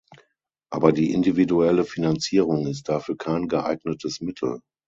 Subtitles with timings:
[0.71, 4.59] Aber die individuelle Finanzierung ist dafür kein geeignetes Mittel.